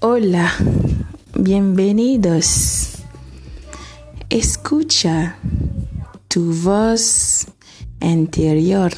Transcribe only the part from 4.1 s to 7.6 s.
Escucha tu voz